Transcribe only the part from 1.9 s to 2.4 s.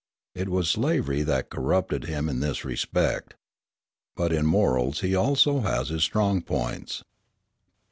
him in